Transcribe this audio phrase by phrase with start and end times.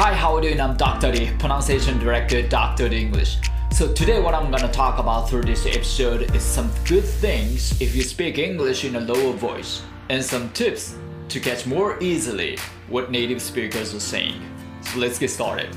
[0.00, 0.60] Hi, how are you doing?
[0.60, 1.10] I'm Dr.
[1.10, 2.88] D, pronunciation director, Dr.
[2.88, 3.38] D English.
[3.72, 7.96] So today what I'm gonna talk about through this episode is some good things if
[7.96, 10.94] you speak English in a lower voice and some tips
[11.30, 14.40] to catch more easily what native speakers are saying.
[14.82, 15.76] So let's get started.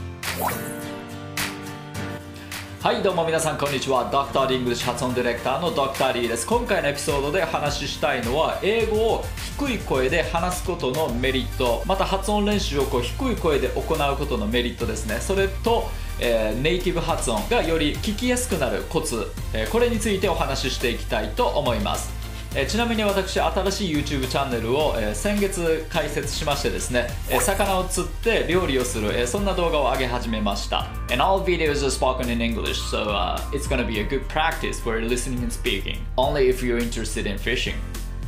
[2.81, 4.09] はいどうも皆さんこんにちは。
[4.11, 4.47] Dr.
[4.47, 6.47] D English 発音ディレクターのドクターリーです。
[6.47, 9.23] 今回のエピソードで話したいのは英語を
[9.59, 11.83] 低い声で話すことのメリット。
[11.85, 15.19] また発音練習をこう低い声で行うことのメリットですね。
[15.19, 22.20] それと、えーネイティブ発音がより聞きやすくなるコツ、えーこれについてお話ししていきたいと思います。
[22.53, 34.27] えーちなみに私新しい YouTube チャンネルを、えー先月開設しましてですね、えー魚を釣って料理をする、えーそんな動画を上げ始めました And all videos are spoken in English so、uh, it's gonna be a good
[34.27, 37.75] practice for listening and speaking only if you're interested in fishing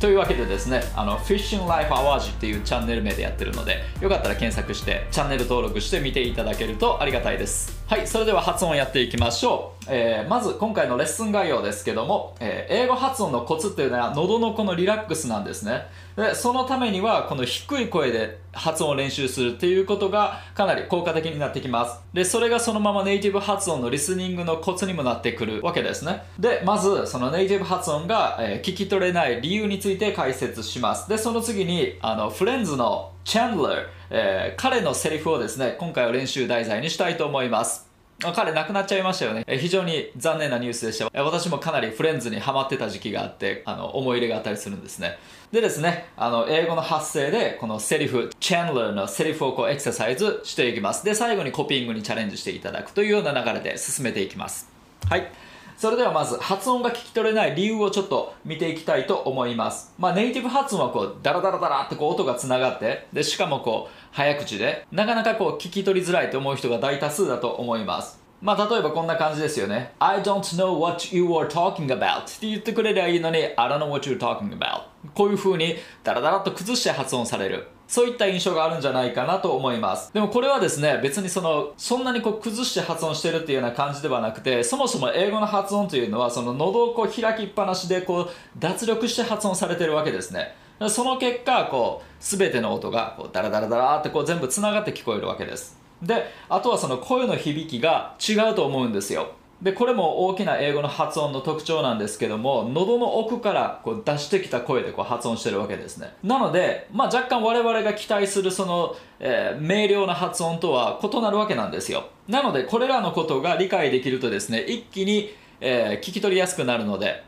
[0.00, 7.83] というわけでですね、あの Fishing Life Awards っていうチャンネル名でやってるので、よかったら検索してチャンネル登録して見ていただけるとありがたいです。
[7.86, 9.84] はい、それでは発音やっていきましょう。
[9.88, 15.82] えーまず今回のレッスン概要ですけども、えー英語発音のコツっていうのは喉のこのリラックスなんですね。
[16.16, 22.00] で、そのためにはこの低い声で発音を練習するっていうことがかなり効果的になってきます。
[22.14, 26.22] で、それがそのままネイティブ発音のリスニングのコツにもなってくるわけですね。
[26.38, 31.06] で、まずそのネイティブ発音が、え聞き取れない理由について解説します。
[31.10, 37.88] で、その次にあのフレンズのチャンドラー、えー彼のセリフをですね、今回は練習題材にしたいと思います。
[38.34, 39.44] 彼亡くなっちゃいましたよね。
[39.46, 41.24] え非常に残念なニュースでした。
[41.24, 45.18] 私もかなりフレンズにハマってた時期があって、あの思い入れがあったりするんですね。
[45.50, 51.02] でですね、あの英語の発声でこのセリフ、チャンドラーのセリフをこうエクササイズしていきます。
[51.02, 54.68] で、最後にコピーングにチャレンジしていただくというような流れで進めていきます。
[55.08, 55.32] はい。
[55.76, 59.92] それではまず発音が聞き取れない理由をちょっと見ていきたいと思います。
[59.98, 68.22] まあネイティブ発音はこうダラダラダラってこう音がつながってでしかもこう早口でなかなかこう聞き取りづらいと思う人が大多数だと思います。
[68.40, 69.92] まあ例えばこんな感じですよね。
[69.98, 74.82] I don't know what you are talking about って言ってくれりゃいいのに I don't know what you're talking about
[75.14, 77.66] こういう風にダラダラと崩して発音される。
[77.86, 80.12] そういった印象があるんじゃないかなと思います。
[80.12, 90.54] でもこれはですね、別にその、そんなにこう崩して発音してるっていうような感じではなくて、そもそも英語の発音というのは、その喉をこう開きっぱなしでこう脱力して発音されてるわけですね。
[90.88, 95.78] その結果、こう、すべての音がこうダラダラダラってこう全部つながって聞こえるわけです。
[96.02, 99.32] で、あとはその声の響きが違うと思うんですよ。
[99.62, 106.14] でこれも大きな英語の発音の特徴なんですけども喉の奥からこう出してきた声でこう発音してるわけですね。
[106.22, 112.08] なので、まあ、若干我々が期待するその、えー明瞭な発音とは異なるわけなんですよ。
[112.28, 117.24] なのでこれらのことが理解できるとですね一気に、えー聞き取りやすくなるので、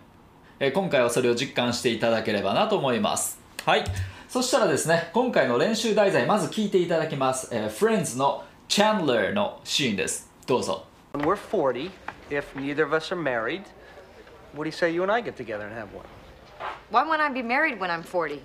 [0.58, 3.40] えー今回はそれを実感していただければなと思います。
[3.64, 3.84] はい。
[4.28, 10.28] そしたらですね今回の練習題材まず聞いていただきます、えー、Friends の Chandler のシーンです。
[10.46, 10.84] どうぞ。
[11.14, 11.90] We're 40,
[12.30, 13.62] if neither of us are married,
[14.54, 16.04] what do you say you and I get together and have one?
[16.90, 18.40] Why won't I be married when I'm 40?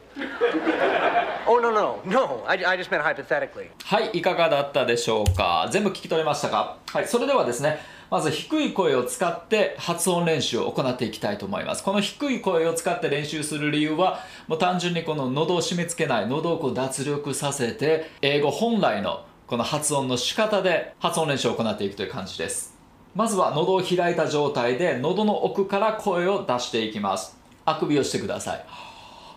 [1.47, 2.43] Oh, no, no, no.
[2.45, 3.69] I, I just meant hypothetically.
[3.85, 5.69] はい、いかがだったでしょうか？
[5.71, 6.77] 全部聞き取れましたか？
[6.87, 11.83] はい、それではですね、まず低い声を使って発音練習を行っていきたいと思います。
[11.83, 22.77] この低い声を使って練習する理由は、もう単純にこの喉を締め付けない、喉をこう脱力させて、英語本来のこの発音の仕方で発音練習を行っていくという感じです。
[23.13, 27.37] まずは喉を開いた状態で喉の奥から声を出していきます。
[27.65, 28.65] あくびをしてください。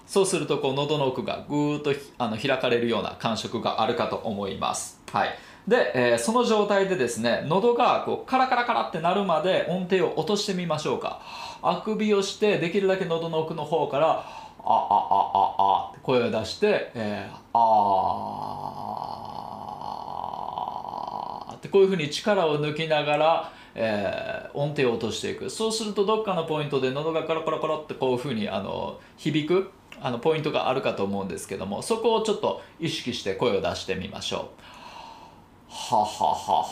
[0.06, 5.00] そうするとこう喉の奥がぐーっとあの開かれるような感触があるかと思います。
[5.10, 5.30] はい。
[5.66, 11.20] で、えーその状態でですね、喉がこうカラカラカラってなるまで音程を落としてみましょうか。
[11.62, 14.22] あくびをして、できるだけ喉の奥の方から、あ、あ、
[14.62, 25.50] あ、あ、あって声を出して、えーあーってこういうふうに力を抜きながら、えー音程を落としていく。
[25.50, 29.70] そうするとどっかのポイントで喉がカラカラカラってこういうふうにあの響く
[30.00, 34.40] あのポイントがあるかと思うんですけどもそこをちょっと意識して声を出してみましょう。
[35.68, 36.64] はははは。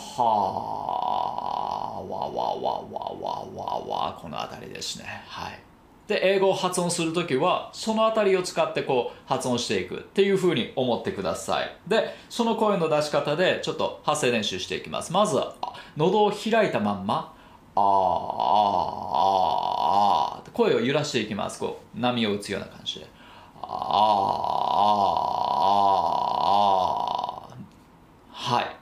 [2.03, 2.83] わわわわ
[3.21, 5.05] わわわこの辺りですね。
[5.27, 5.59] はい。
[6.07, 9.97] で英語を発音するときはその辺りを使ってこう発音していく。
[9.97, 11.77] っていうふうに思ってください。
[11.89, 15.13] でその声の出し方でちょっと発声練習していきます。
[15.13, 15.55] まずは
[15.97, 17.35] 喉を開いたまんま
[17.75, 21.59] あーあーあーあーって声を揺らしていきます。
[21.59, 23.07] こう波を打つような感じで。
[23.63, 23.73] あーあー
[27.47, 28.57] あーあー。
[28.57, 28.77] はい。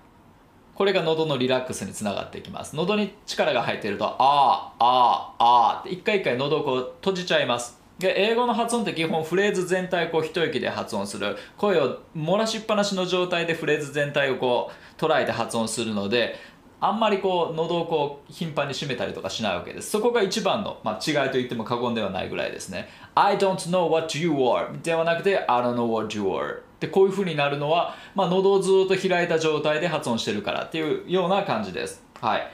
[0.75, 2.75] これが喉のリラックスにつながっていきます。
[2.75, 7.79] 喉に力が入っているとあーあーあーって一回一回喉をこう閉じちゃいます。
[7.99, 11.37] で英語の発音って基本フレーズ全体をこう一息で発音する。
[11.59, 16.35] 声を漏らしっぱなしの状態でフレーズ全体をこう捉えて発音するので
[16.83, 19.91] あんまりこう喉をこう頻繁に締めたりとかしないわけです。
[19.91, 22.89] そこが一番の、まあ、違いと言っても過言ではないぐらいですね。
[23.15, 32.03] I don't know what you are ではなくて I don't know what you are でこういう風になるのは、まあ、喉をずっと開いた状態で発音してるからっていうような感じです。
[32.21, 32.51] はい。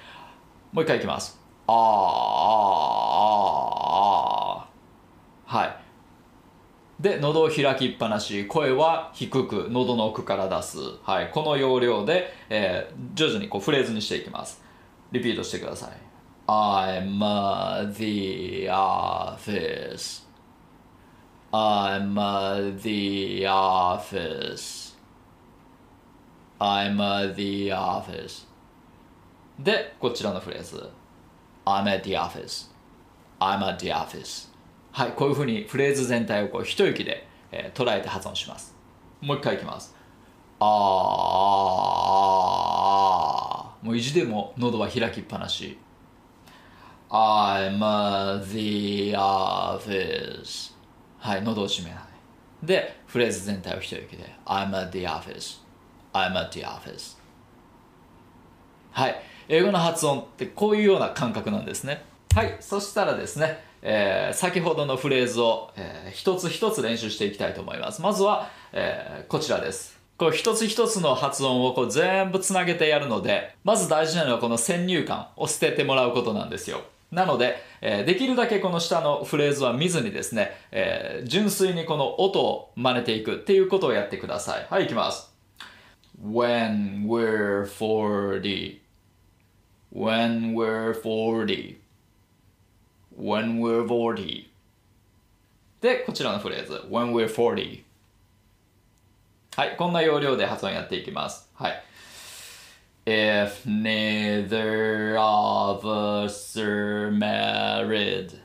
[0.73, 1.41] もう一回いきます。
[1.69, 1.87] あーあー
[4.61, 5.59] あー。
[5.59, 5.76] はい。
[7.01, 14.63] で喉を開きっぱなし声は低く喉の奥から出す、はい、この要領で、えー徐々にこうフレーズにしていきます
[15.13, 15.91] リピートしてください
[16.47, 20.27] I'm at the office
[21.53, 24.95] I'm at the office
[26.59, 28.47] I'm at the office
[29.59, 30.91] でこちらのフレーズ
[31.65, 32.71] I'm at the office
[33.41, 34.56] I'm at the office
[34.97, 38.75] はいこういうふうにフレーズ全体をこう一息で、えー捉えて発音します。
[39.21, 39.95] もう一回いきます。
[40.59, 40.69] あー。
[43.75, 45.77] あーもう意地でも喉は開きっぱなし。
[47.11, 47.79] I'm
[48.47, 50.73] the office
[51.19, 52.03] はい喉を閉めない。
[52.63, 54.35] でフレーズ全体を一息で。
[54.47, 55.61] I'm at the office
[56.15, 57.19] I'm at the office
[58.93, 59.23] はい。
[59.47, 62.16] 英語の発音ってこういうような感覚なんですね。
[62.37, 68.03] はいそしたらですね、えー先ほどのフレーズを、えー一つ一つ練習していきたいと思います。
[68.03, 69.99] まずは、えーこちらです。
[70.19, 76.83] こう一つ一つの発音をこう全部つなげてやるのでまず大事なのはこの先入観を捨ててもらうことなんですよ。
[77.11, 84.67] なので、えーできるだけこの下のフレーズは見ずにですね、えー純粋にこの音を真似ていくっていうことをやってください。
[84.69, 85.35] はいいきます。
[86.23, 88.81] When we're 40
[89.91, 91.86] When we're 40
[93.16, 94.48] When we're 40
[95.82, 97.84] でこちらのフレーズ When we're 40
[99.56, 101.84] はいこんな要領で発音やっていきますはい
[103.06, 108.40] If neither of us are married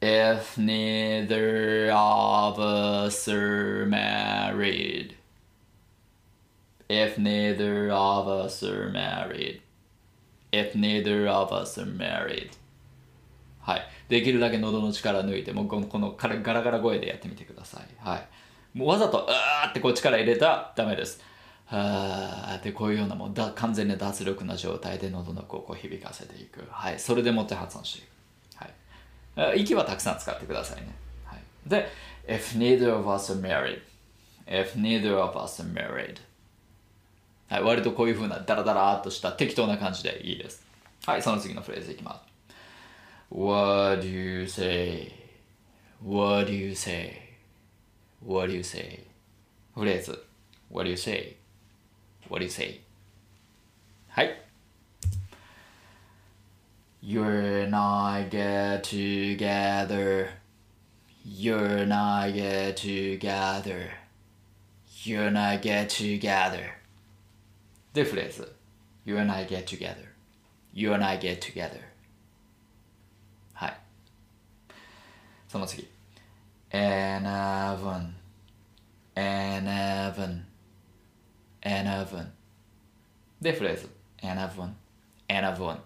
[0.00, 5.16] If neither of us are married
[6.88, 9.62] If neither of us are married
[10.52, 12.50] If neither of us are married
[13.69, 13.87] はい。
[14.07, 17.83] できるだけ喉の力抜いて、もうこのこのガラガラ声でやってみてください。
[17.99, 18.27] はい。
[18.77, 21.21] もうわざと、あーってこう力入れたらダメです。
[21.69, 26.63] あーってこういうようなもうだ完全に脱力な状態で喉のこう響かせていく。
[26.71, 26.99] はい。
[26.99, 28.07] それでもって発音してい
[29.35, 29.35] く。
[29.35, 29.61] はい。
[29.61, 30.95] 息はたくさん使ってくださいね。
[31.25, 31.39] はい。
[31.67, 31.87] で、
[32.27, 33.81] if neither of us are married,
[34.47, 36.17] if neither of us are married,
[37.49, 40.65] はい、割とこういう風なダラダラーっとした適当な感じでいいです。
[41.05, 42.28] はい、その次のフレーズいきます。
[43.28, 45.12] What do you say?
[46.00, 47.20] What do you say?
[48.20, 49.04] What do you say?
[49.74, 50.24] フレーズ。
[50.70, 51.36] What do you say?
[52.28, 52.80] What do you say?
[54.08, 54.40] はい。
[57.02, 60.28] You and I get together.
[61.24, 63.90] You and I get together.
[65.04, 66.74] You and I get together.
[67.92, 68.54] で、フレーズ。
[69.04, 70.08] You and I get together.
[70.72, 71.87] You and I get together.
[75.48, 75.88] その次。
[76.70, 78.14] An oven.
[79.14, 80.44] An oven.
[81.62, 82.26] An oven.
[83.40, 83.88] で、フレーズ。
[84.22, 84.74] An oven.
[85.28, 85.78] An oven.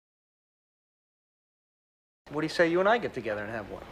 [2.31, 3.83] what do you say you and I get together and have one?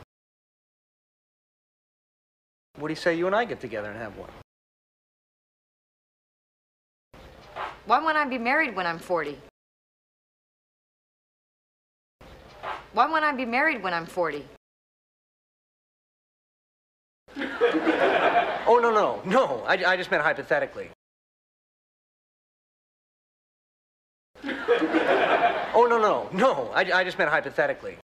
[2.77, 4.31] What do you say you and I get together and have one?
[7.87, 9.39] Why won't I be married when I'm 40?
[12.93, 14.45] Why won't I be married when I'm 40?
[18.67, 19.65] Oh, no, no, no.
[19.67, 20.91] I, I just meant hypothetically.
[25.73, 26.71] Oh, no, no, no.
[26.75, 27.97] I, I just meant hypothetically.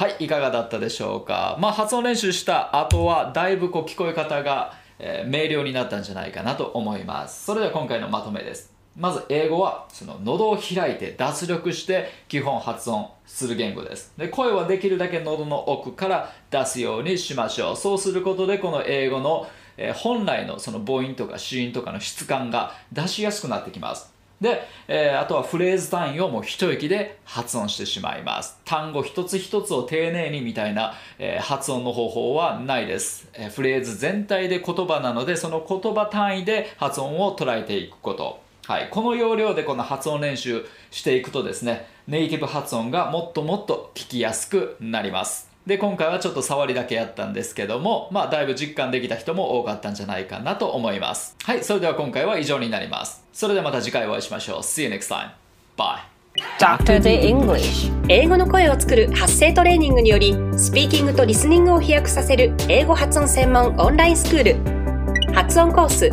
[0.00, 1.58] はい、いかがだったでしょうか？
[1.60, 7.44] まあ、発音練習した後は、だいぶこう聞こえ方が、えー明瞭になったんじゃないかなと思います。
[7.44, 8.72] それでは今回のまとめです。
[8.96, 14.14] まず、英語は、その喉を開いて脱力して基本発音する言語です。
[14.16, 17.76] で、声はできるだけ喉の奥から出すようにしましょう。
[17.76, 24.10] そうすることで、この英語の、え本来のその母音とか子音とかの質感が出しやすくなってきます。
[24.40, 28.58] で、えーあとはフレーズ単位をもう一息で発音してしまいます。
[28.64, 38.40] 単語一つ一つを丁寧にみたいな、えー発音の方法はないです、えーフレーズ全体で言葉なので、その言葉単位で発音を捉えていくこと。
[38.66, 45.49] はい、この要領でこの発音練習していくとですね、ネイティブ発音がもっともっと聞きやすくなります。
[45.66, 51.36] で、今回はちょっと触りだけやったんですけども、まあ、だいぶ実感できた人も多かったんじゃないかなと思います。
[51.44, 53.22] はい、それでは今回は以上になります。
[53.32, 54.58] それではまた次回お会いしましょう。
[54.60, 55.30] See you next time.
[55.76, 56.10] Bye.
[56.58, 57.00] Dr.
[57.00, 66.10] The English 英語の声を作る発声トレーニングによりスピーキングとリスニングを飛躍させる英語発音専門オンラインスクール発音コース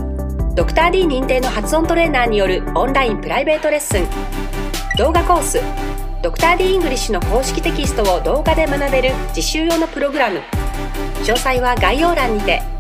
[0.56, 4.08] ドクター d 認定の発音トレーナーによるオンラインプライベートレッスン
[4.98, 5.60] 動画コース
[6.24, 10.40] ドクター d イングリッシュの公式テキストを動画で学べる実習用のプログラム。
[11.24, 12.77] 詳細は概要欄にて。